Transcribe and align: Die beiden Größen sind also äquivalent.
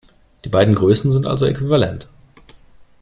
Die 0.45 0.49
beiden 0.49 0.73
Größen 0.73 1.11
sind 1.11 1.27
also 1.27 1.45
äquivalent. 1.45 2.09